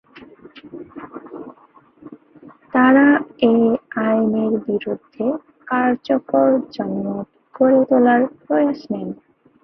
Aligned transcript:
তারা 2.73 3.07
এ 3.45 3.55
আইনের 4.01 4.53
বিরুদ্ধে 4.67 5.25
কার্যকর 5.67 6.49
জনমত 6.75 7.27
গড়ে 7.55 7.81
তোলার 7.89 8.21
প্রয়াস 8.41 8.79
নেন। 8.91 9.07